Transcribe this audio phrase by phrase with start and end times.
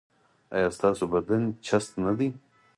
[0.55, 2.29] ایا ستاسو بدن چست نه دی؟